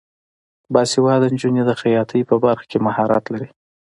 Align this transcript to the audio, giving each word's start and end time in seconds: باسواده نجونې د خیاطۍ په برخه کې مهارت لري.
باسواده 0.73 1.27
نجونې 1.33 1.63
د 1.65 1.71
خیاطۍ 1.81 2.21
په 2.29 2.35
برخه 2.43 2.65
کې 2.71 2.77
مهارت 2.85 3.23
لري. 3.33 3.49